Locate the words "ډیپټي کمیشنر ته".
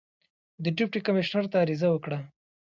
0.77-1.55